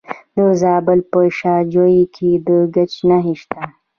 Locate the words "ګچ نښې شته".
2.75-3.61